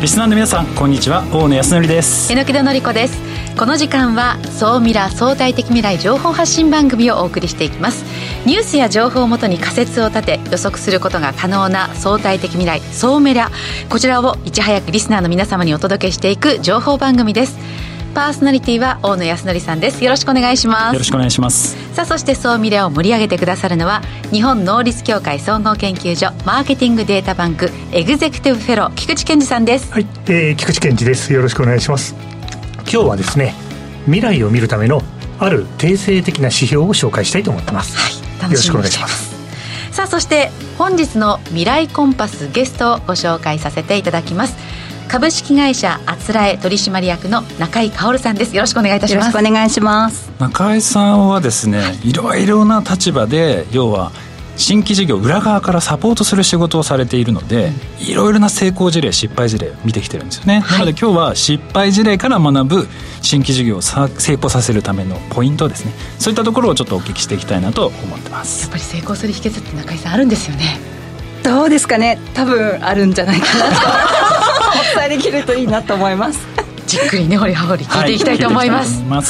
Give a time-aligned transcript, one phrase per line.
[0.00, 1.24] リスナーの皆さんこんにちは。
[1.32, 2.32] 大野康則です。
[2.32, 3.20] 榎戸紀子です。
[3.58, 8.04] この時間は総ミラ相対的未来情報発信番組をお送りしていきます。
[8.46, 13.50] ニュースや情報をもとに仮説を立て予測することが可能な相対的未来総ミラ
[13.90, 17.58] こちらをいち早くリスナーの皆様にお届けしていく情報番組です。
[18.14, 20.02] パーソナリティは大野康則さんです。
[20.04, 20.94] よろしくお願いします。
[20.94, 21.76] よろしくお願いします。
[21.94, 29.92] さあそして総ミレを盛り上げてくださるのは日本能率協会総合研究所マーケティングデータバンクエグゼクティブフェロー菊池健二さんです。
[29.92, 31.32] はい、えー、菊池健二です。
[31.32, 32.14] よろしくお願いします。
[32.90, 33.54] 今日はですね
[34.04, 35.02] 未来を見るための
[35.38, 37.96] ある定性的な指標を紹介したいと思ってます。
[37.96, 38.08] は
[38.48, 39.28] いよろしくお願いします。
[39.98, 44.56] さあそして本日の未来コンパスゲストをご紹介させていただきます
[45.08, 48.54] 株式会社あつらえ取締役の中井薫さんです。
[48.54, 49.24] よろしくお願いいたします。
[49.24, 50.30] よろしくお願いします。
[50.38, 52.12] 中井さんはですねい。
[52.12, 54.12] ろいろな立場で要は
[54.58, 62.88] 新規事業裏側からサポートする仕事をされているので、いろいろな成功事例失敗事例を見てきてるんですよね、はい、なので今日は失敗事例から学ぶ
[63.22, 65.92] 新規事業を成功させるためのポイントですね。
[66.18, 68.62] そういったところをちょっとお聞きしていきたいなと思ってます。
[68.62, 70.78] やっぱり成功する秘訣って中井さんあるんですよね。
[71.44, 72.18] どうですかね。
[72.34, 73.70] 多分あるんじゃないかな。
[73.70, 74.37] と
[74.68, 76.46] お伝えできるといいなと思います。
[76.86, 79.22] じっくりね掘り葉掘り聞いていきたいと思います、は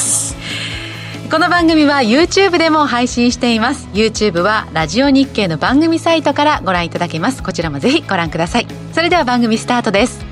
[1.25, 1.29] い。
[1.29, 3.87] この番組は YouTube でも配信しています。
[3.93, 7.43] YouTube はラジオ日経の番組サイトからご覧いただけます。
[7.43, 8.67] こちらもぜひご覧ください。
[8.93, 10.29] それでは番組スタートです。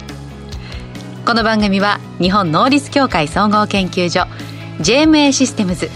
[1.27, 4.21] この番組は日本能率協会総合研究所
[4.79, 5.89] JMA システムズ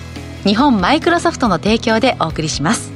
[0.44, 2.91] 日本マイクロソフトの提供でお送りします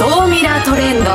[0.00, 1.10] 総ミラートレンド。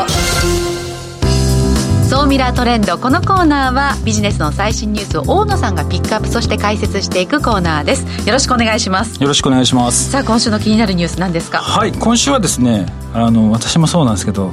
[2.08, 3.00] 総ミラートレンド。
[3.00, 8.28] このコーナーはビジネスの最新ニュースを大野さんがピックアップそして解説していくコーナーです。
[8.28, 9.19] よろしくお願いします。
[9.19, 10.12] よろしくお願いします。
[10.12, 11.63] さあ今週の気になるニュース何ですか？
[11.63, 12.85] はい今週はですね
[13.16, 14.51] あの私もそうなんですけど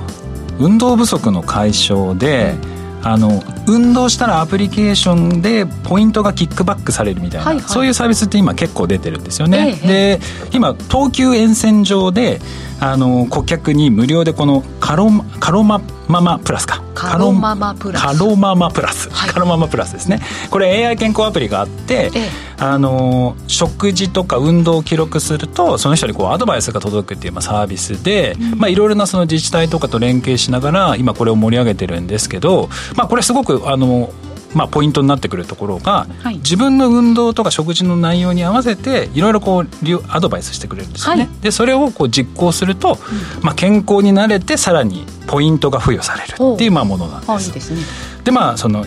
[0.59, 2.55] 運動不足の解消で、
[3.03, 10.21] あの運動したらアプリケーションでポイントがキックバックされるみたいな、はいはい、そういうサービスって今結構出てるんですよね、ええ、で
[10.53, 12.41] 今東急沿線上で
[12.81, 15.09] あの顧客に無料でこのカロ
[15.39, 16.83] カロマママプラスか。
[16.95, 18.03] カロママプラス。
[18.03, 20.21] カロママプラス、はい、カロママプラスですね。
[20.51, 34.13] これ AI 健康アプリがあって、ええ、あの食事とか運動を記録するとその人にこうアドバイスが届くっていうまあサービスで、うん、まあいろいろなその自治体とかと連携しながら今これを盛り上げてるんですけど、まあ、これすごくあの
[34.55, 39.67] まあ、ポイントになってくるところが、はい、自分の運動とか食事の内容に合わせていろいろこう
[40.09, 42.99] アドバイスしてくれるんですよね、はい、でそれをこう実行すると、
[43.39, 47.47] うん、まあ、健康になれてさらにポイントが付与されるっていうまあものなんです。
[47.49, 47.81] いいですね、
[48.25, 48.85] でまあその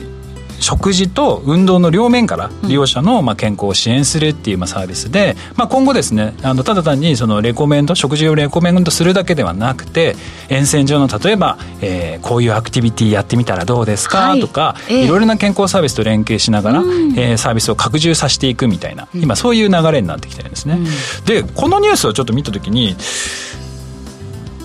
[0.59, 10.15] 食事と運動の両面から利用者のまあ健康を支援するっていうまあサービスで、まあ、今後ですねあのただ単にそのレコメンド食事をレコメンドするだけではなくて
[10.49, 20.75] 沿線上の例えば、えー、こういうアクティビティやってみたらどうですか、はい、とか、えー、いろいろな健康サービスと連携しながら、うん、えー、サービスを拡充させていくみたいな今そういう流れになってきてるんですね。
[20.75, 22.95] うん、でこのニュースをちょっと見た時に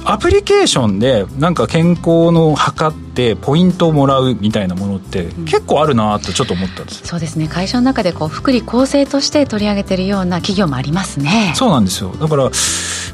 [0.04, 7.48] アプリケーションでなんか健康の測ってポイントをもらうみたいなものって結構あるなとちょっと思ったんです、うん、そうですね。
[7.48, 11.52] 会社の中でこう福利厚生として取り上げてるような企業もありますね。
[11.54, 12.10] そうなんですよ。
[12.12, 12.50] だから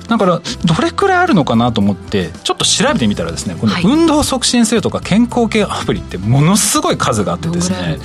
[0.09, 7.99] だからどれくらいあるのかなと思ってちょっと調べてみたらですねこの運動促進するとか健康系アプリってものすごい数があってですね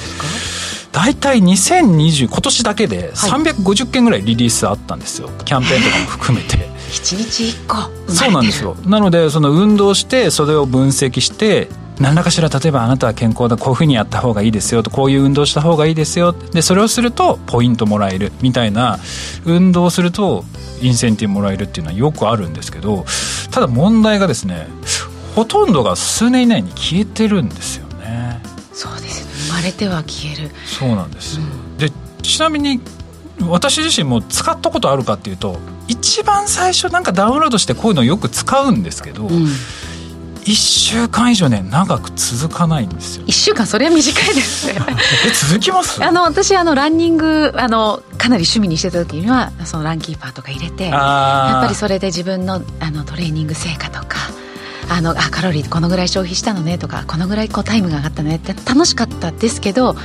[0.91, 5.29] 大体2020今年だけで350件ぐらいリリースあったんですよ。
[5.45, 6.70] キャンペーンとかも含めて。
[6.91, 8.13] 1日1個。
[8.13, 8.75] そうなんですよ。
[8.85, 11.69] なのでその運動してそれを分析して
[11.99, 18.97] 何らかしら例えばあなたは健康だこういうふうにやった方がいいですよとこういう運動した方がいいですよでそれをするとポイントもらえるみたいな
[19.45, 20.43] 運動すると
[20.81, 23.05] インセンティブもらえるっていうのはよくあるんですけど
[23.51, 24.67] ただ問題がですね
[25.35, 28.41] ほとんどが数年以内に消えてるんですよね。
[28.73, 29.31] そうですよね。
[29.47, 30.49] 生まれては消える。
[30.65, 31.89] そうなんです、うん、で
[32.21, 32.81] ちなみに
[33.47, 35.57] 私自身も使ったことあるかっていうと
[35.91, 43.25] 一番最初なんかダウンロードしてこういうのよく使うんですけど、うん、1週間以上ね長く続かないんですよ。
[43.25, 43.67] 1週間？
[43.67, 44.75] それは短いですね。
[45.27, 46.01] え続きます？
[46.03, 54.17] あの私あのランニングあのかなり趣味にしてた時にはそのランキーパーとか入れてやっぱりそれで自分のあのトレーニング成果とか
[54.89, 59.95] あのあカロリーこのぐらい消費したのねとかこのぐらいこうタイムが上がったねって楽しかったですけど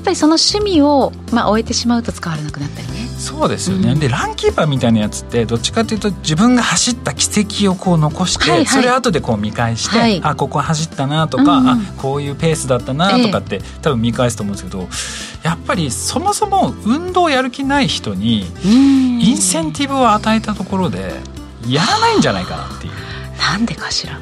[0.00, 14.88] っぱりその趣味を、まあ、終えてしまうと使われなくなったりねそうですよね、うん、でランキーパーみたいなやつってどっちかというと自分が走った軌跡をこう残して、はいはい、それ後でこう見返して、はい、あここ走ったなとか、うん、あこういうペースだったなとかって、ええ、多分見返すと思うんですけど
[15.42, 21.12] やっぱりそもそも運動やる気ない人にインセンティブを与えたところで
[21.68, 22.92] やらないんじゃないかなっていう。
[23.40, 24.18] なんでかしら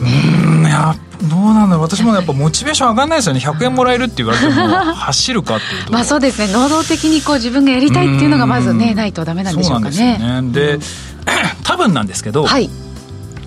[0.00, 1.84] うんもやどうなんだろう。
[1.84, 3.40] 私もやっぱモチベーション上がらないですよね。
[3.40, 4.52] 100円もらえるって言われても
[4.94, 5.92] 走るかっていうと。
[5.92, 6.52] まあそうですね。
[6.52, 9.96] 能動的にこう自分がやりたいっていうのがまずねないとダメなんでしょうかね。
[9.96, 11.32] そうなんですよね。
[11.32, 12.70] で、 多分なんですけど、はい、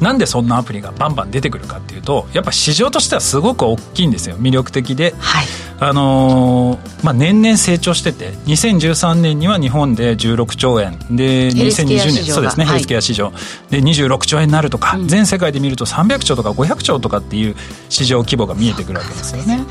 [0.02, 4.36] なんでそんなアプリがバンバン出てくるかっていうとやっぱ市場としてはすごく大きいんですよ。
[4.38, 5.46] 魅力的で、はい、
[5.84, 11.00] あのー、まあ、年々成長してて2013年には日本で16兆円。
[11.10, 13.34] で2020年そうですね、ヘルスケア市場。
[13.72, 17.56] で26兆円になるとか、うん、全世界で見ると300兆とか500兆とかっていう
[17.90, 19.66] 市場規模が見えてくるわけですよね。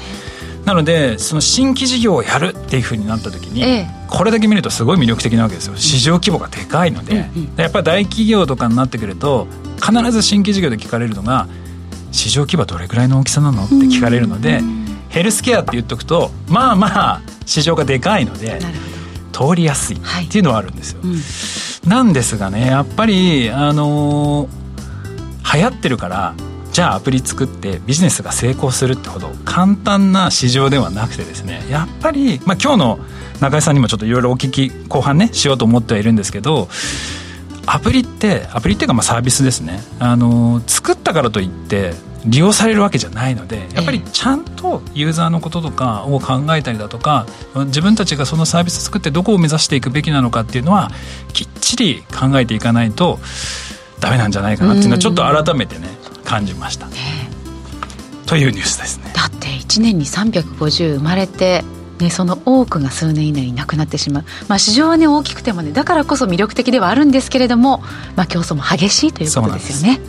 [0.65, 5.77] なのでその新規事業をやるっていうふうになった時に、ええ、これだけ見るとすごい魅力的なわけですよ。
[5.77, 9.47] 市場規模がでかいので、うんうん、やっぱり大企業とかになってくると
[9.77, 11.47] 必ず新規事業で聞かれるのが
[12.11, 14.61] 市場規模どれぐらいの大きさなのって聞かれるので、
[15.11, 18.61] ヘルスケアって言っとくとまあまあ市場がでかいので
[19.33, 21.01] 通りやすいっていうのはあるんですよ。
[21.01, 26.35] はいうん、なんですがねやっぱりあのー、流行ってるから
[26.73, 32.99] じゃあアプリ作ってビジネスが成功するってほど簡単な市場ではなくてですねやっぱり、まあ、今日の
[33.41, 36.69] 中井さんにもちょっといろいろお聞き後半ねしようと思ってはいるんですけど
[37.73, 41.93] アプリってアプリっていうかまあサービスですねあの作ったからといって
[42.27, 47.27] 利用されるわけじゃないのでやっぱりちゃんとユーザーのこととかを考えたりだとか
[47.67, 50.91] 自分たちがそのサービス作ってどこを目指していくべきなのかっていうのは
[51.33, 53.21] きっちり考えていかないと
[54.01, 55.89] ダメなんじゃないかなっていうのはちょっと改めてね
[56.25, 56.89] 感じました。
[58.27, 59.13] というニュースですね。
[59.15, 61.65] だって1年に350生まれて
[62.03, 67.83] ね、その多くが数年以内になくなってしまう、まあ、市場は、ね、大きくてもねだからこそ魅力的ではあるんですけれども、
[68.17, 70.01] まあ、競争も激しいということですよね。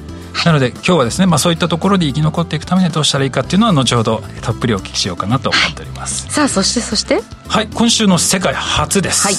[0.45, 7.21] なので今日はですね、まあ、そういったところで生き残っていくためにどうしたらいいかっていうのは後ほどたっぷりお聞きしようかなと思っております、はい、さあそしてそして？
[7.47, 9.35] はい今週の世界初です、はい、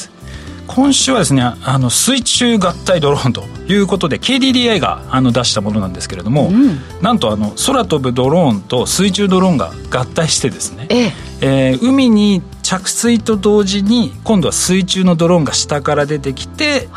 [0.67, 16.89] 今週はですねあの水中合体ドローンということで KDDI があの出したものなんですけれども、うん、なんとあの空飛ぶドローンと水中ドローンが合体してですね、えええー、海に着水と同時に今度は水中のドローンが下から出てきて、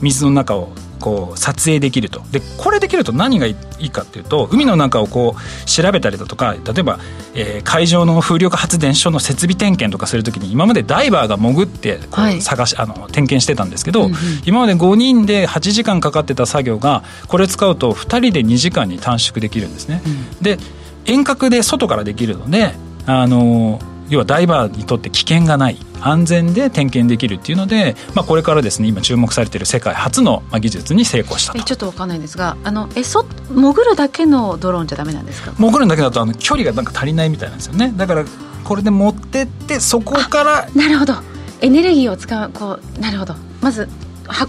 [0.00, 2.22] 水の中をこう撮影できると。
[2.30, 6.98] でこれできると何がいいかっていうと海の中をこう調べたりだとか例えば、
[7.34, 14.16] えー、海上の風力発電所の設備点検とかするときに今までダイバーが潜ってこう探し、はい、あの点検してたんですけど、うんうん、
[14.46, 20.00] 今まで5人で8時間かかってた作業がこれ使うと2人で2時間に短縮できるんですね。
[20.06, 20.58] うん、で
[21.04, 22.74] 遠隔で外からできるので
[23.04, 23.78] あの
[24.14, 31.62] 要はダイバーにとって危険がない安全で点検できるっていうので、まあ、これからですね今注目されている世界初の技術に成功したと。
[31.62, 35.52] ちょっと分かんないんですがあのえそ潜るだけのドローンじゃダメなんですか？
[35.52, 37.92] 潜るだけだとあの距離がなんか足りないみたいなんですよね。
[37.96, 38.24] だから
[38.64, 41.14] これで持ってってそこからなるほど。
[41.60, 43.34] エネルギーを使うこうなるほど。
[43.60, 43.88] まず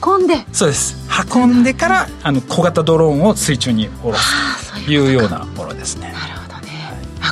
[0.04, 0.36] 運んで。
[0.52, 0.96] そうです。
[1.34, 4.86] 運んでからあの小型ドローンを水中に下ろす。
[4.86, 6.14] というようなものですね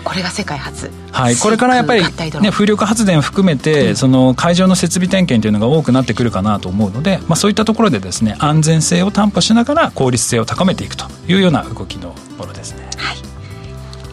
[0.03, 0.91] これが世界初。
[1.11, 1.35] はい。
[1.35, 2.03] これからやっぱり、
[2.41, 12.89] ね、風力発電含めて、うん、その海上の設備点検というのが多くなってくるかなと思うので、まあ、そういったところでですね安全性を担保しながら効率性を高めていくというような動きのものですね。
[12.97, 13.17] はい。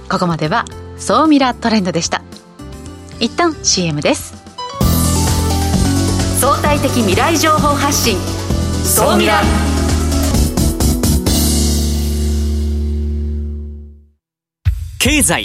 [0.09, 0.65] ここまでは
[0.97, 2.23] 総ミラトレンドでした。
[3.19, 4.35] 一旦 CM です。
[6.41, 8.17] 相対的未来情報発信
[8.85, 9.43] 総ミラ
[14.99, 15.45] 経済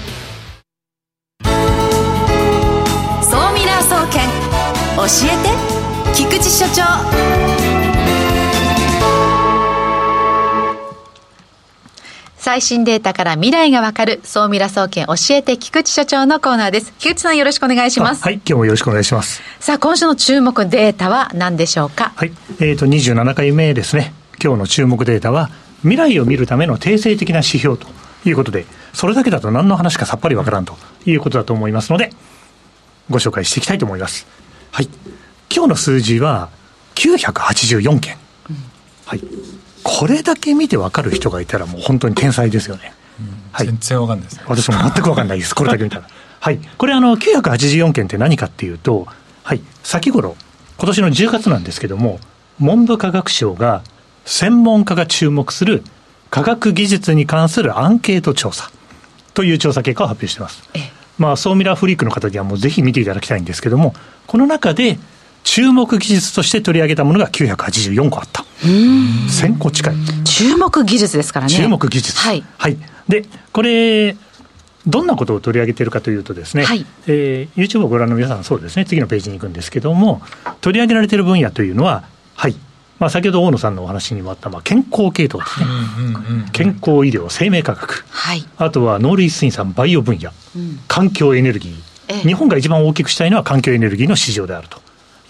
[5.05, 6.81] えて菊池所長。
[12.37, 16.93] 最新データから未来がわかる総ミラ総研教えて菊池所長のコーナーです。
[16.97, 18.23] 菊池さんよろしくお願いします。
[18.23, 19.41] はい今日もよろしくお願いします。
[19.59, 22.11] さあ今週の注目データは何でしょうか？
[22.15, 24.13] はいえーと27回目ですね。
[24.43, 25.49] 今日の注目データは
[25.81, 27.87] 未来を見るための定性的な指標と
[28.25, 32.11] いうことでそれだけだと何の話かさっぱりわからんということだと思いますので
[33.09, 34.25] ご紹介していきたいと思います
[34.71, 34.89] はい。
[35.53, 36.49] 今日の数字は
[36.95, 38.17] 984件。
[38.49, 38.55] うん、
[39.05, 39.21] はい。
[39.83, 42.93] これだけ見て分かる人がいたらもう本当に天才ですよね。
[43.19, 44.43] うん、はい、全然分かんないですね。
[44.47, 45.53] 私も全く分かんないです。
[45.53, 46.07] これだけ見たら。
[46.39, 46.59] はい。
[46.77, 49.07] これあの、984件って何かっていうと、
[49.43, 49.61] はい。
[49.83, 50.35] 先頃、
[50.77, 52.19] 今年の10月なんですけども、
[52.59, 53.83] 文部科学省が
[54.25, 55.83] 専門家が注目する
[56.29, 58.71] 科学技術に関するアンケート調査。
[59.33, 60.63] という調査結果を発表しています。
[61.21, 63.93] まあ、ソーミラーフリークの方にはもうぜひ見ていただきたいんですけども、
[64.25, 64.97] この中で
[65.43, 68.43] 注目技術として取り上げたものが984個あった。
[68.63, 69.95] 1000個近い。
[70.25, 71.53] 注目技術ですからね。
[71.53, 72.17] 注目技術。
[72.17, 72.43] はい。
[72.57, 72.77] はい。
[73.07, 74.15] で、これ、
[74.87, 80.23] どんなことを取り上げているかというとですね、はい、えー、YouTube をご覧の皆さんそうですね、次のページに行くんですけども、
[80.61, 82.55] 取り上げられている分野というのは、はい、
[83.01, 85.65] まあ、先ほど大野さんのお話にもあった、まあ、健康系統ですね、
[86.53, 94.79] 健康医療、生命科学、はい、あとは農林水産、バイオ分野、うん、環境エネルギー、日本が一番大きくしたいのは環境エネルギーの市場であると。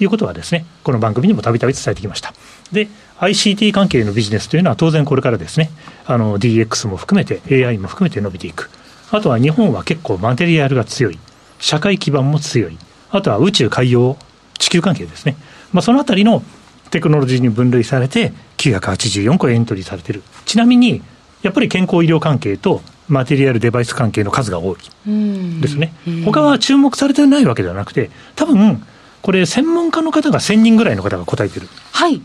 [0.02, 2.34] いうことはですね、この番組にもたびたび伝えてきました。
[2.74, 5.70] で、ICT 関係のビジネスというのは当然これからですね、
[6.06, 8.70] あの DX も含めて AI も含めて伸びていく。
[9.12, 11.20] あとは日本は結構マテリアルが強い、
[11.60, 12.78] 社会基盤も強い、
[13.12, 14.18] あとは宇宙、海洋、
[14.58, 15.38] 地球関係ですね、
[15.72, 16.44] まあ、そのあたりの
[16.92, 20.22] テクノロジーに分類されて、984個エントリーされてる。
[20.46, 21.02] ちなみに、
[21.42, 24.78] やっぱり健康医療関係とマテリアルデバイス関係の数が多い
[25.60, 25.94] ですね。
[26.26, 28.86] 他は注目されてないわけではなくて、多分
[29.22, 31.68] これ、専門家の方が1000人ぐらいの方が答えてる。
[31.92, 32.22] はい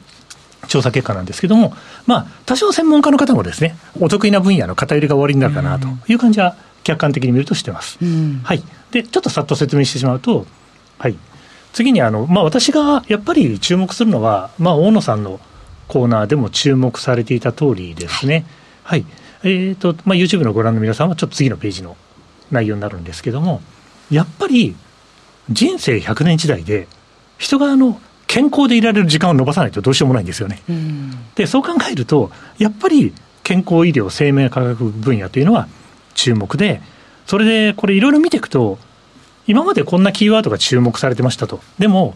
[0.68, 1.74] 調査結果なんですけども、
[2.06, 7.98] まあ、多少専門家の方もですね、お得意な分野の偏りが終わりになるかなという感じは客観的に見るとしてます。
[8.02, 8.64] うん、はい。
[8.90, 10.44] で、ちょっとさっと説明してしまうと、
[10.98, 11.16] はい。
[11.76, 15.38] 次にあの、まあ、私がやっぱり注目するのは、まあ、大野さんの
[15.88, 18.46] コーナーでも注目されていた通りですね。
[18.82, 19.04] はい。
[19.42, 21.98] えっ、ー、と、まあ、YouTube のご覧の皆さんはちょっと次のページの
[22.50, 23.60] 内容になるんですけども、
[24.10, 24.74] やっぱり
[25.50, 26.88] 人生100年時代で、
[27.36, 30.62] 人があの健康でいられる時間を延ばさないとどうしようもないんですよね。
[31.34, 35.68] で、そう考えると、やっぱり健康医療、生命科学分野というのは、
[36.14, 36.80] 注目で、
[37.26, 38.78] それでこれいろいろ見ていくと、
[39.46, 41.60] 今までこんなキーワードが注目されてましたと。
[41.78, 42.14] でも、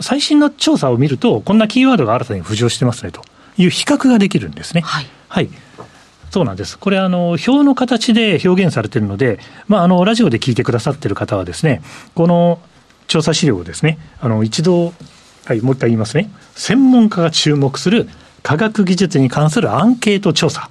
[0.00, 3.22] 最新の調査を見ると、こんなキーワードが新たに浮上してますねと
[3.56, 4.82] いう比較ができるんですね。
[4.82, 5.06] はい。
[5.28, 5.48] はい。
[6.30, 6.78] そうなんです。
[6.78, 9.38] これ、あの、表の形で表現されているので、
[9.68, 11.82] まあ、あの、ラジオで聞いてくださっている方はですね、
[12.14, 12.58] この
[13.06, 14.94] 調査資料をですね、あの、一度、
[15.44, 16.30] はい、もう一回言いますね。
[16.54, 18.08] 専門家が注目する
[18.42, 20.70] 科学技術に関するアンケート調査。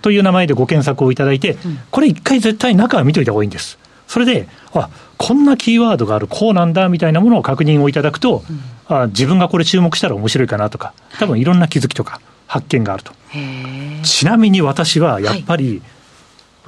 [0.00, 1.56] という名前でご検索をいただいて、
[1.90, 3.78] これ一回絶対中は見といた方がいいんです。
[4.12, 13.14] それで、あこんなキーワードがある、こうなんだみたいなものを確認をいただくと、うん、あ自分がこれ注目したら面白いかなとか、多分いろんな気づきとか発見があると。
[14.02, 15.80] ちなみに私はやっぱり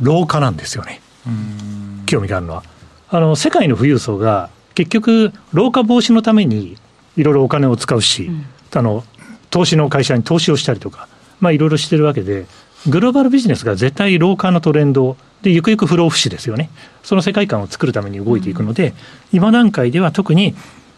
[0.00, 2.62] 老化なんですよね、はい、興味があるのは。
[3.10, 6.78] あの世界の富裕層が結局、老化防止のために
[7.18, 9.04] いろいろお金を使うし、うん、あの
[9.50, 11.08] 投資の会社に投資をしたりとか、
[11.40, 12.46] まあ、いろいろしてるわけで、
[12.88, 16.70] グローバルビジネスが絶対老化のトレンドで、ゆくゆく不老不死ですよね。
[17.02, 18.94] その世界観を作るために動いていくので、うん、
[19.36, 20.54] 今段階では特に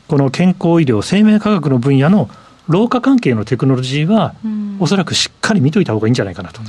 [0.07, 2.31] この健康医療、生命科学の分野の
[2.69, 4.35] 老化関係のテクノロジーは、
[4.79, 6.61] おそらくしっかり見といた方がいいんじゃないかなと。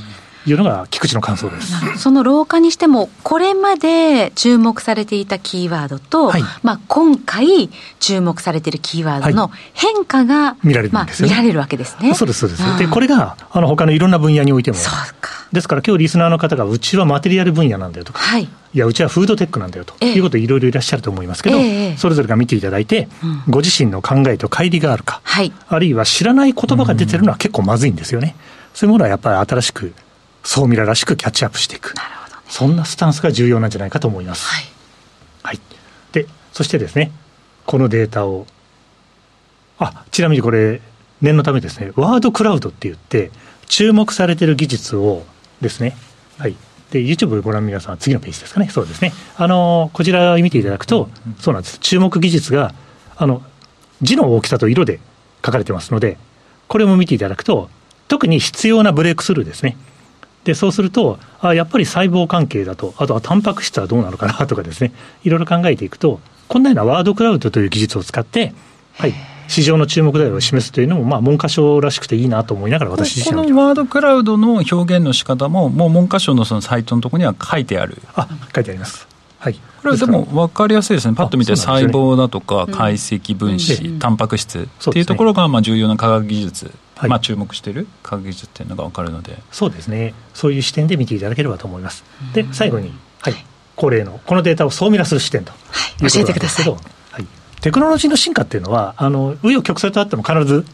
[0.48, 1.98] いうのが菊池の感想です。
[1.98, 12.14] その老化にしても、これまで注目されていたキーワードと、はい、まあ、今回注目されているキーワードの変化が、見られるんですよ、ね、まあ、見られるわけですね。
[12.14, 12.78] そうです、そうです。
[12.78, 14.76] で、これが、あの、他のいろんな分野においても。
[14.76, 15.38] そうか。
[15.52, 21.96] ですから今日リスナーの方が、うちはマテリアル分野なんだよとか、はい、いや、うちはフードテックなんだよということいろいろいらっしゃると思いますけど、え。
[21.96, 28.36] それぞれが見ていただいて、うん、ご自身の考えと乖離があるか、はい、あるいは知らない言葉が出てるのは結構まずいんですよね。
[28.74, 29.94] そういうものはやっぱり新しく
[30.42, 32.02] 総ミラらしくキャッチアップしていく、ね、
[32.48, 34.46] そんなスタンスが重要なんじゃないかと思います。
[34.46, 34.64] はい、
[35.42, 35.60] はい、
[36.12, 37.12] でそしてですね
[37.66, 38.46] このデータを
[39.78, 40.80] あちなみにこれ
[41.20, 43.30] 念のためですねワードクラウドって言って
[43.66, 45.24] 注目されてる技術を
[45.60, 45.96] ですね
[46.38, 46.56] はい。
[46.90, 48.68] で YouTube ご覧の皆さん次のページですかね。
[48.70, 49.12] そうですね。
[49.36, 51.78] あのこちらを見ていただくと、そうなんです。
[51.80, 52.72] 注目技術が
[53.16, 53.42] あの
[54.00, 55.00] 字の大きさと色で
[55.44, 56.16] 書かれてますので
[56.68, 57.68] これも見ていただくと
[58.06, 59.76] 特に必要なブレイクスルーですね
[60.48, 68.54] でそうするとあやっぱり細胞関係だとあとはタンパク質はどうなのかなとかですねいろいろ考えていくとこんなようなワードクラウドという技術を使って
[68.94, 69.12] はい
[69.46, 77.96] 市場の注目度を示すというのも、まあ、文科省らしくていいなと思いながら、私自身このワードクラウドの表現の仕方も、もう文科省のそのサイトのところには書いてある。
[78.14, 79.08] あ書いてあります。
[79.38, 89.38] はい、これはでも分かりやすいですね、パッと見て細胞だとか解析分子、うん、タンパク質っていうところがまあ重要な科学技術はい、まあ、注目している科学技術っていうのが分かるので。
[89.52, 90.14] そうですね。
[90.34, 92.04] そういう視点で見ていただければと思います。
[92.34, 93.34] で最後に、はい、
[93.76, 95.54] 恒例のこのデータを総ミラする視点とい。
[95.54, 96.78] うことなんですけど、は
[97.20, 97.26] い、
[97.60, 100.64] テクノロジーの進化っていうのはあの紆余曲折あっても必ず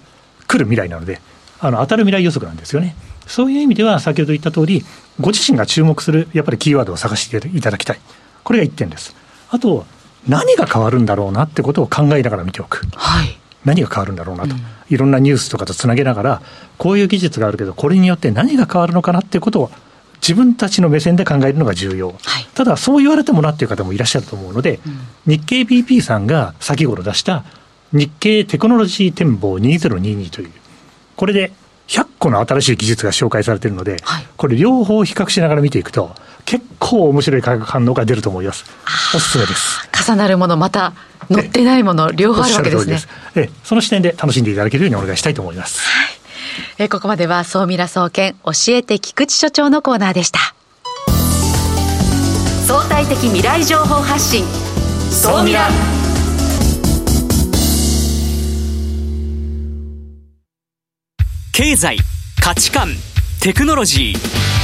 [0.49, 1.21] 来る未来なので
[1.61, 2.97] あの当たる未来予測なんですよね。
[3.27, 4.83] そういう意味では先ほど言った通り
[5.21, 8.01] ご自身が注目するやっぱりキーワードを探していただきたい。
[8.43, 9.15] これが1点です。
[9.51, 9.85] あと
[10.27, 16.43] 何が変わるんだろうなってことを考えながら見ておく、はい、何が変わるんだろうなと、うん、いろんなニュースとかとつなげながら、
[16.79, 19.71] こういう技術があるけど、これによって何が変わるのかなっていうことを、
[20.27, 22.17] 自分たちの目線で考えるのが重要、はい、
[22.55, 27.45] ただそう言われてもなっていう方もいらっしゃると思うので、うん、日経 BP さんが先頃出した
[27.93, 30.53] 日経テクノロジー展望2022という
[31.15, 31.53] これで
[31.89, 36.15] 100個の新しい技術が紹介されているので、はい、これ両方比較しながら見ていくと
[36.45, 38.65] 結構面白い化学反応が出ると思います。
[39.15, 39.89] おすすめです。
[40.07, 40.93] 重なるものまた
[41.33, 42.99] 載ってないもの両方あるわけですね。
[43.35, 46.09] えその視点で楽しんでいただけるようにお願いしたいと思います、はい。
[46.79, 50.39] えここまでは総ミラ総研教えて菊池所長のコーナーでした。
[52.67, 54.45] 相対的未来情報発信。
[55.11, 55.69] 総ミラ
[61.53, 61.99] 経済
[62.43, 62.89] 価値観
[63.41, 64.64] テクノロジー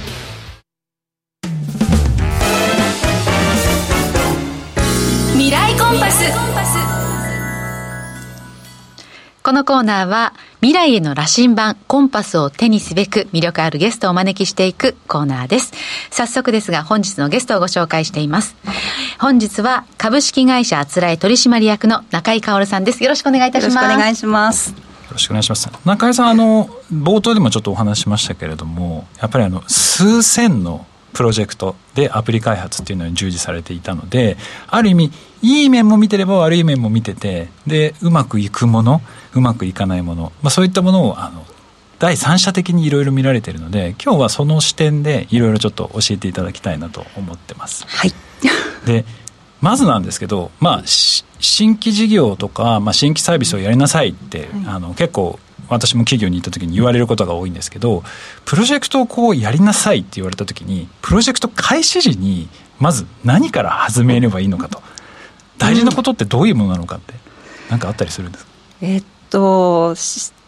[9.43, 15.73] このコーナーは未来への羅針盤コンパスを手にすべく魅力あるゲストをお招きしていくコーナーです。
[16.11, 18.55] 早速ですが本日のゲストをご紹介しています。
[19.19, 23.03] 本日は株式会社あつらえ取締役の中井薫さんです。
[23.03, 23.75] よろしくお願いいたします。
[23.75, 24.69] よろしくお願いします。
[24.69, 24.75] よ
[25.11, 25.69] ろしくお願いします。
[25.85, 39.01] 中井さん、あの、冒頭でもちょっとお話しましたけれども、やっぱりあの、数千のプロジェクトでアプリ開発っていうのに従事されていたのである意味いい面も見てれば悪い面も見ててでうまくいくもの
[39.33, 41.45] うまくいかないもの、まあ、そういったものをあの
[41.99, 47.85] 第三者的にいろいろ見られているので今日はその視点でいろいろちょっと教えていただきたいなと思ってます。
[47.87, 48.13] はい、
[48.85, 49.05] で
[49.61, 55.39] まずなんですけど、まあ、新規事業とか、まあ、新規サービスをやりなさいって、はい、あの結構
[55.69, 58.03] 私も企業に行った時に言われることが多いんですけど
[58.45, 64.81] プロジェクトをこうやりなさいって言われた時にプロジェクト開始時にまず何から始めればいいのかと
[65.61, 67.13] 大事なことってどういうものなのかって
[67.69, 69.95] 何かあったりするんですか、え、っと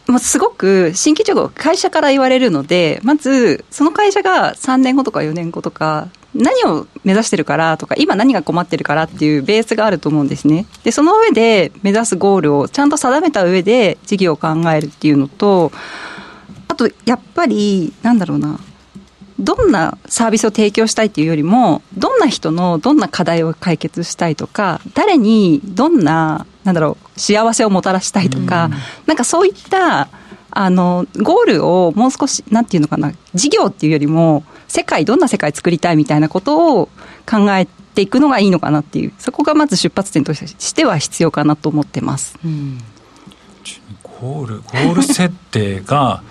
[0.08, 10.66] まあ、すごく新規事業会社から言われるのでまずその会社が3年後とか4年後とか何を目指してるからとか今何が困ってるからっていうベースがあると思うんですね。
[10.84, 15.72] でその上で目指すゴールをちゃんと定めた上で事業を考えるっていうのと
[16.68, 18.60] あとやっぱりなんだろうな。
[19.40, 28.74] どんなサービスを提供したいっていうよりもどんな人のどんな課題を解決したいとか誰にどんななんだろう幸せをもたらしたいとか、うん、
[29.06, 30.10] なんかそういった
[30.56, 36.90] あのゴールをもう少しなんていうのかな事業っていうよりも世界どんな世界作りたいみたいなことを
[37.30, 42.38] 考えていくのがいいのかなっていうそこがまず出発点としては必要かなと思ってます。
[42.46, 42.80] うん、
[44.04, 46.24] ゴールゴール設定が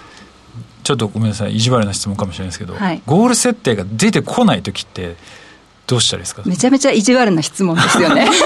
[0.83, 5.17] ちょっとごめんなさい意地悪な質問かもしれないですけど、はい、ゴール設定が出てこない時って
[5.87, 6.43] どうしたらいいですか？
[6.47, 8.27] めちゃめちゃ意地悪な質問ですよね。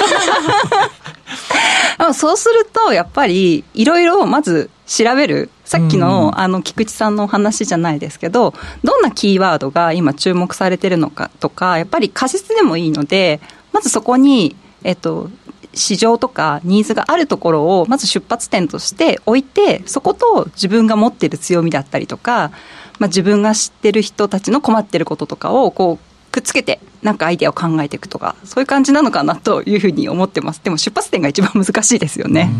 [2.14, 5.50] そうするとやっぱりいろいろまず調べる。
[5.64, 13.40] さっきの,、あの菊池さんのお話じゃないですけどどんなキーワードが今注目されてるのかとかやっぱり仮説でもいいので
[13.72, 15.28] まずそこに、えっと、
[15.76, 22.50] 市場とかニーズがあるところをまず出発点として置いてそこと自分が持っている強みだったりとか、
[22.98, 30.60] まあ、自分が知ってる人たちの困ってることとかをこうくっつけてなんかアイデアを考えていくとかそういう感じなのかなというふうに思ってます。
[30.62, 32.50] でも出発点が一番難しいですよね。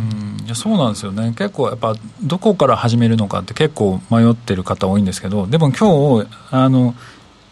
[0.45, 1.35] いやそうなんですよね。
[1.37, 6.95] 結構やっぱどこから始めるのかって結構迷ってる方多いんですけどでも今日あの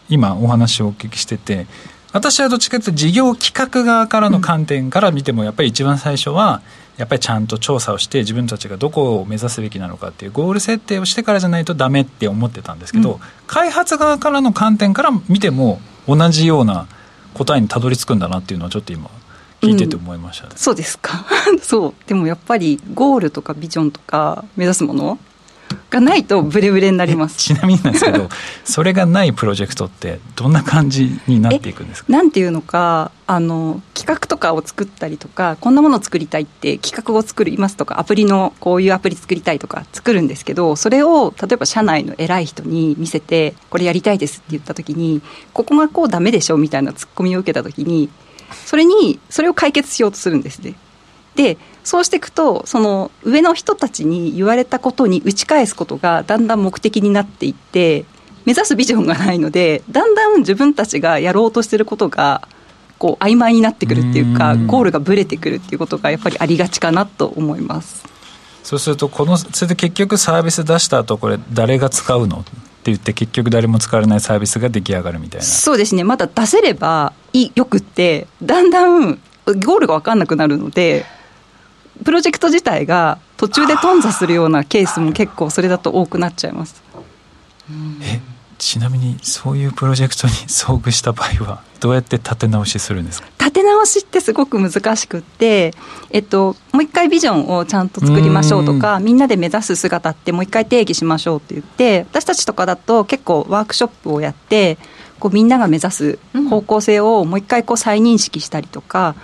[0.08, 1.66] 今お話をお聞きしてて
[2.14, 6.62] 私はどっちかというと事業企画側からの観点から見てもやっぱり一番最初は
[6.96, 16.86] やっぱりちゃんと調査をして自分たちがどこを目指すべきなのかっていうゴール設定をしてからじゃないとダメって思ってたんですけど、うん、開発側からの観点から見ても同じような
[17.34, 19.10] 答えにたどり着くんだなっていうのはちょっと今
[19.60, 21.26] 聞いてて思いましたね、うん、そうですか。
[21.62, 21.94] そう。
[22.06, 25.18] でもやっぱりゴールとかビジョンとか目指すもの
[25.90, 27.38] がないとブレブレになります。
[27.38, 28.28] ちなみになんですけど
[28.64, 32.12] それがないプロジェクトってどんな感じになっていくんですか？
[32.12, 45.22] なんていうのかあの企画とかを作ったりとかこんなものを作りたいって企画を作りますとかアプリのこういうアプリ作りたいとか作るんですけどそれを例えば社内の偉い人に見せてこれやりたいですって言った時に
[45.52, 48.08] ここがこうダメでしょみたいなツッコミを受けた時に
[48.66, 50.74] それにそれを解決しようとするんですね
[51.36, 58.04] でそうしていくとその上の人たちに言われたことに打ち返すことがだんだん目的になっていって
[58.44, 62.46] 目指すビジョンがないのでだんだん自分たちがやろうとしてることが
[62.98, 68.04] こう曖昧になってくるっていうかゴールがぶれてくるっていうことがやっぱりありがちかなと思います。
[68.62, 72.50] そうするとこのそれで結局サービス出した後これ誰が使うのって
[72.84, 75.44] 言って結局誰も使われないサービスが出来上がるみたいな。
[75.44, 76.04] そうですね。
[76.04, 81.04] まだ出せればいよくってだんだんゴールが分かんなくなるので
[82.02, 86.82] プロジェクト自体が途中で頓挫するようなケースも結構それだと多くなっちゃいます。
[88.02, 88.20] え
[88.58, 93.28] ちなみにそういうプロジェクトに遭遇した場合はどうやって立て直しするんですか？
[93.38, 95.72] 立て直しってすごく難しくって、
[96.10, 104.78] えっと、もう一回ビジョンをちゃんと作りましょうとかみんなで目指す姿ってもう一回定義しましょうって言って私たちとかだと結構ワークショップをやって
[105.18, 109.14] こうみんなが目指す方向性をもう一回こう再認識したりとか、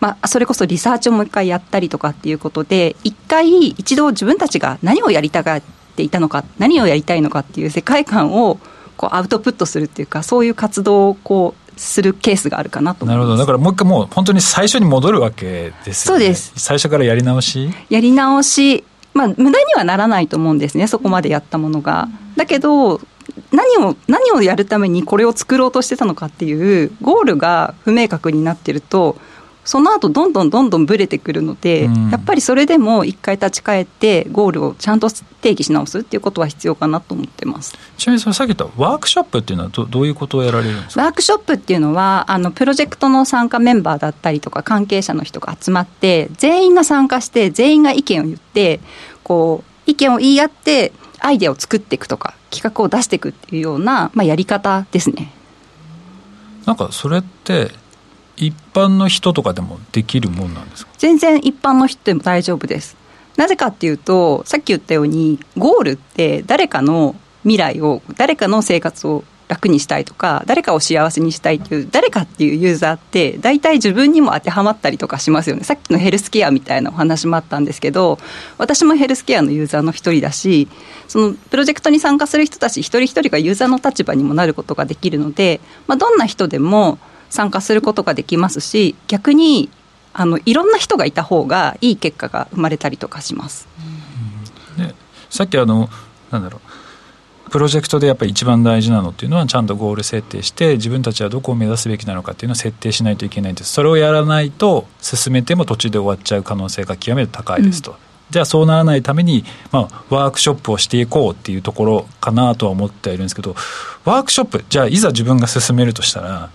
[0.00, 5.62] まあ、それこそリサーチをもう一回やったりとかっていうことで一回一度自分たちが何をやりたがっ
[5.96, 8.58] ていたのか何をやりたいのかっていう世界観を
[8.96, 13.04] こうアウトプットするっていうかそういう活動をこうするケースがあるかなと。
[13.06, 13.36] なるほど。
[13.36, 16.18] だからもう一回もう本当に最初に戻るわけですよね。
[16.20, 16.52] そうです。
[16.56, 17.70] 最初からやり直し？
[17.90, 18.84] やり直し。
[19.14, 22.06] まあ無駄にはならないと思うんですねそこまでやったものが、
[22.36, 23.00] だけど
[23.50, 29.16] 何を何をやるためにこれを作ろうとしてたのかっていうゴールが不明確になってると
[29.66, 37.76] その後どんどんどんどんぶれてくるので、うん、やっぱりそれでも一回立ち返ってゴールをちゃんと定義し直すっていうことは必要かなと思ってます。
[37.98, 41.02] ちなみにそのさっき言ったワークショップっていうのはどどういうことをやられるんですか？
[41.02, 48.80] ワークショップっていうのはあのプロジェクトの参加メンバーだったりとか関係者の人が集まって全員が参加して全員が意見を言って
[49.24, 55.32] こう意見を言い合ってアイデアを作っていくとか企画を出していくっていうような、まあ、やり方ですね。
[56.66, 57.70] なんかそれって
[58.36, 60.92] 一般の人とかでもできるもんなんですか？
[60.98, 62.96] 全然一般の人でも大丈夫です。
[63.36, 75.62] なぜかっていうとさっき言ったようにゴールって誰かの未来を誰かの生活を楽にしたいとか誰かを幸せにしたいっていう誰かっていうユーザーって大体自分にも当てはまったりとかしますよね。
[75.62, 78.18] さっきのヘルスケアみたいなお話もあったんですけど
[78.58, 80.66] 私もヘルスケアのユーザーの一人だし
[81.06, 86.98] そのプロジェクトに参加する人たち一人一人がユーザーの立場にもなることができるので、まあ、どんな人でも
[87.30, 89.70] 参加することができますし逆に
[90.12, 93.68] あのいろんな人がいた方がいい結果が生まれたりとかします。
[94.78, 94.94] うん、
[95.28, 95.90] さっきあの
[96.30, 97.50] なんだろう。
[97.50, 103.72] プロジェクトでやっぱり一番大事なのっていうのはちゃんとゴール設定して自分たちはどこを目指すべきなのかっていうのを設定しないといけないんです。
[103.72, 107.96] それをやらないと進めても途中で終わっちゃう可能性が極めて高いですと、うん、
[108.30, 113.54] じゃあそうならないために、まあ、ワークショップをしていこうっていうところかなとは思ってはいるんですけど
[114.04, 116.50] ワークショップじゃあいざ自分が進めるとしたら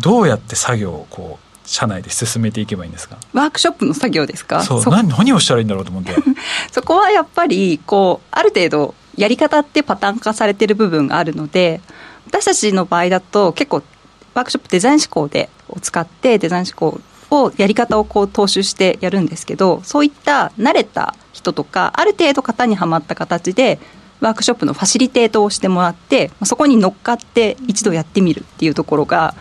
[0.00, 3.16] どうやって作業をこう社内で進めていけばいいんですか？
[3.32, 4.62] ワークショップの作業ですか？
[4.62, 6.14] そう何何をしたらいいんだろうと思って。
[6.72, 11.80] そこはやっぱりこうある程度やり方ってパターン化されてる部分があるので
[12.26, 13.82] 私たちの場合だと結構
[14.34, 23.78] ワークショップデザイン思考でを使ってデザイン思考をやり方をこう踏襲してやるんですけどそういった慣れた人とかある程度型にはまった形で
[24.20, 29.34] ワークショップのファシリテートをしてもらってそこに乗っかって一度やってみるっていうところが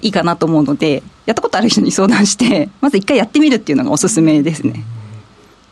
[0.00, 4.84] いいかなと思うのでやったことある人に相談してまず一回やってみるっていうのがおすすめですね。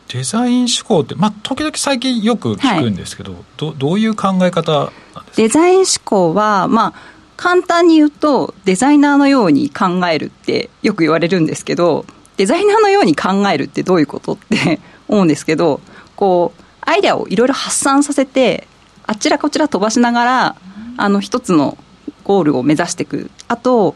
[0.08, 4.92] デザイン思考って、まあ、時々最近よく聞くんですけど、はい、どどういう考え方
[5.36, 6.92] デザイン思考は、まあ、
[7.38, 12.04] 簡単に言うとデザイナーのように考えるってよく言われるんですけど
[12.36, 15.80] デザイナーのように考えるってどういうことって思うんですけど
[16.14, 18.68] こうアイデアをいろいろ発散させて
[19.06, 20.56] あちらこちら飛ばしながら
[20.96, 21.78] あの一つの
[22.24, 23.94] ゴールを目指していくあと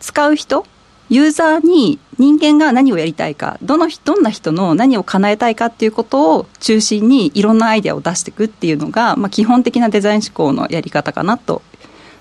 [0.00, 0.66] 使う人
[1.08, 11.62] ユーザーに人間が何をやりたいかどのどんな人の何を叶えたいかっていうことを中心にいろんなアイデアを出していくっていうのが、まあ、基本的なデザイン思考のやり方かなと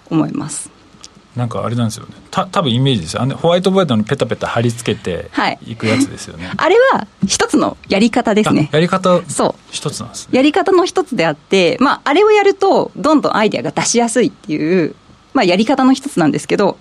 [0.09, 0.80] 思います。
[1.35, 2.13] なんかあれなんですよね。
[2.29, 5.29] た多分イメージですあのホワイトボードにペタペタ貼り付けて
[5.65, 5.75] い。
[5.75, 8.69] くやつですよね、はい、あれは一つのやり方ですね。
[8.71, 9.61] やり方そう。
[9.71, 10.35] 一つなんですね。
[10.35, 14.95] やり方の一つであって、まあ、あれをやるとどんどんアイデアが出しやすいっていう、
[15.33, 16.77] まあ、やり方の一つなんですけど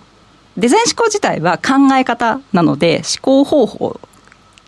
[0.57, 3.99] デザイン思考自体は考え方なので思考方法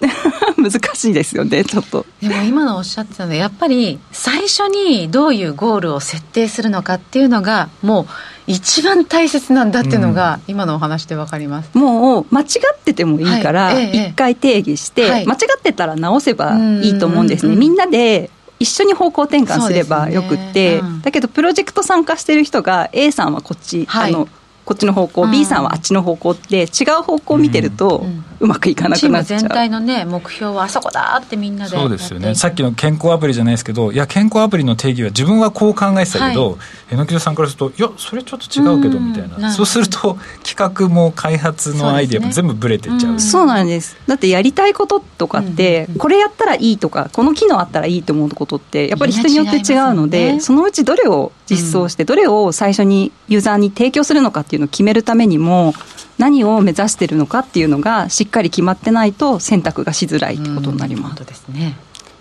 [0.57, 2.05] 難しいですよねちょっと。
[2.21, 8.05] でも今のおっしゃってたのでやっぱり最初にどういうゴールを設定するのかっていうのがもう
[8.47, 17.55] 一番大切なんだっていうのが、今のお話で分かります、うん、もう間違っててもいいから一回定義して、はい、間違ってたら直せばいいと思うんですね。
[17.55, 20.79] みんなで一緒に方向転換すればよくって、ね。
[20.79, 24.27] うん、だけどプロジェクト参加してる人が A さんはこっち、はい、あの
[24.65, 28.05] こっちの方向、うん、B さんはあっちの方向って違う方向を見てると、
[28.39, 31.77] うまくいかなくなっちゃう、全体のね目標はあそこだってみんなで。
[31.77, 32.35] そうですよね。
[32.35, 36.57] さっきの健康アプリじゃないですけどいや健康アプリの定義は自分はこう考えてたけど、は
[36.91, 39.51] い、榎木さんからするといやそれちょっと違うけどみたいな。
[39.51, 43.19] そうすると企画も開発のアイデアも全部ブレてっちゃう。
[43.19, 43.97] そうなんです。
[44.07, 55.73] だってやりたいこととかって、これやったらいいとかこの機能あったらいいと思うことってやっぱり人によって違うので、ね、そのうちどれを実装して、どれを最初にユーザーに提供するのかっていうのを決めるためにも
[56.17, 61.25] 何を目指してるのかっていうのがしっかり決まってないと選択がしづらいってことになります。
[61.25, 61.77] ですね。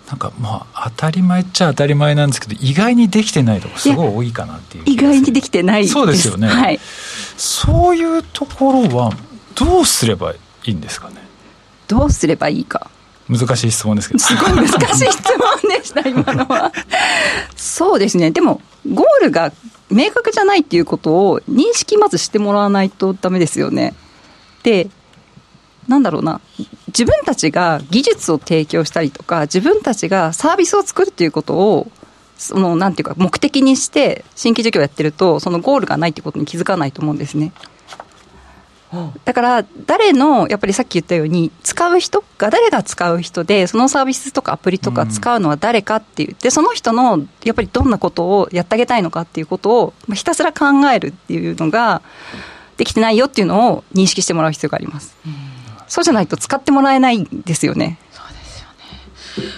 [0.08, 6.78] なんかまあ当たり前っちゃ当たり前なんですけど意外にできてないとこすごい多いかなっていう意外にできてないそうですよね、はい、
[7.38, 9.12] そういうところは
[9.54, 11.16] どうすればいいんですかね？
[11.88, 12.90] どうすればいいか。
[13.28, 14.18] 難しい質問ですけど。
[14.20, 15.22] すごい難しい質
[15.62, 16.72] 問でした今のは。
[17.56, 18.30] そうですね。
[18.30, 19.52] でもゴールが
[19.92, 23.94] 明確じゃないっていうことを認識まずしてもらわないとダメですよね。
[24.62, 24.88] で
[25.88, 26.40] なんだろうな。
[26.88, 31.90] 自分たちが技術を提供したりとか自分たちがサービスを作るっていうことを
[32.36, 37.52] そのなんていうか目的にして新規事業やってるとそのゴールがないっていうことに気づかないと思うんですね。
[39.24, 52.02] だから誰のやっぱりさっき言ったように使う人が誰が使う人でそのサービスとかアプリとか使うのは誰かっていうでその人のやっぱりどんなことをやってあげたいのかっていうことをひたすら考えるっていうのが
[52.76, 55.16] できてないよっていうのを認識してもらう必要があります。
[55.88, 57.98] そうじゃないと使ってもらえないんですよね。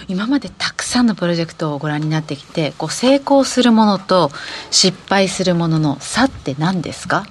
[0.07, 4.31] 今までたくさんのプロジェクトをご覧になってきてこう成功するものと
[4.71, 7.25] 失敗するものの差って何ですか？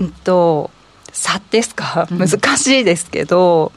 [0.00, 0.70] うんと
[1.12, 3.72] 差ですか、難しいですけど、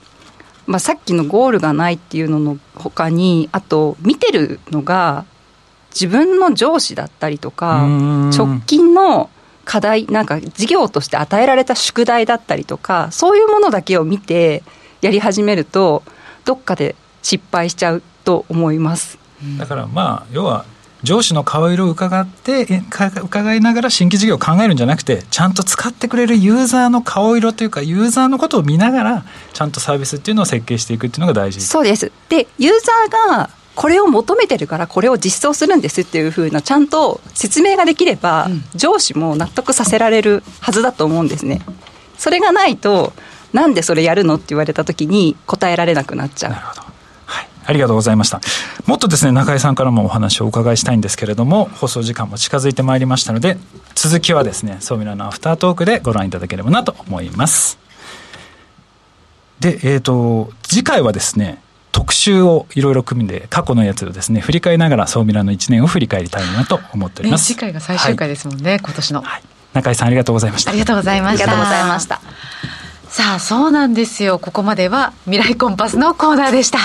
[0.67, 5.26] まあ、さっきのゴールがないっていうののほかにあと見てるのが
[5.91, 7.88] 自分の上司だったりとか
[8.36, 9.30] 直近の
[9.65, 14.63] 課題なんか事業として与えられた宿題だったりとかそういうものだけを見て
[15.02, 16.04] やり始めると
[16.45, 19.17] どっかで失敗しちゃうと思います。
[19.58, 20.65] だからまあ要は
[21.04, 22.84] 上司の顔色を伺って
[23.24, 31.62] 伺いながら新規事業を考えるんじゃなくてちゃんと使ってくれるユーザーの顔色というかユーザーのことを見ながらちゃんとサービスっていうのを設計していくっていうのが大事。
[31.62, 32.12] そうです。
[32.30, 41.62] でユーザーがこれを求めてるからこれを実装するんですっていうふうなちゃんと説明ができれば、うん、上司も納得させられるはずだと思うんですね。
[42.18, 43.14] それがないと
[43.54, 46.52] なんでそれやるのって言われた時に答えられなくなっちゃう。
[46.52, 46.91] なるほど
[47.65, 48.41] ありがとうございました。
[48.86, 53.58] もっとですね、中井さんからもお話をお伺いしたいんですけれども、放送時間も近づいてまいりましたので、
[53.95, 57.78] 続きはですね、ソーミラのアフタートークでご覧いただければなと思います。
[59.60, 69.43] で、えっ、ー、と、次回はですね、特集をいろいろ組んで過去のやつをですね振り返りながら総ミラの1年を振り返りたいなと思っております、ね、次回が最終回ですもんね、はい、今年の、はい、
[69.74, 70.71] 中井さんありがとうございました。
[70.71, 71.43] ありがとうございました。
[71.43, 72.21] ありがとうございました。
[73.10, 74.39] さあそうなんですよ。
[74.39, 76.80] ここまでは未来コンパスのコーナーでした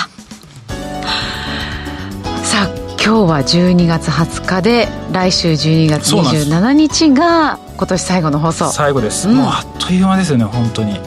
[2.57, 8.71] さあ今日は12月20日で来週12月27日が今年最後の放送。
[8.71, 10.99] 最後です、うん、もうあっという間ですよね本当に。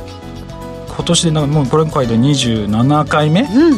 [0.87, 3.75] 今年でもうこれ回で27回目、う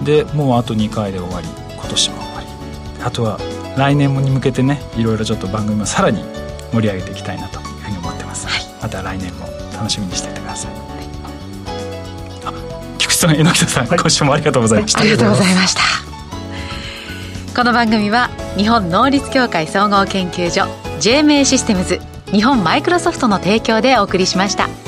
[0.00, 1.46] ん、でもうあと2回で終わり。
[1.72, 2.46] 今年も終わり。
[3.04, 3.38] あとは
[3.76, 6.24] 来年に向けてねいろいろちょっと番組をさらに
[6.72, 10.82] 盛り上げていきたいなというふうに思ってます、はい、また来年も楽しみにしていてください、はい、
[12.46, 12.52] あ
[12.98, 16.03] 菊池さん榎田さん、はい、今週もありがとうございました、ありがとうございました
[17.54, 20.66] この番組は日本能率協会総合研究所
[20.98, 22.00] J 名システムズ
[22.32, 24.83] 日本マイクロソフトの提供でお送りしました。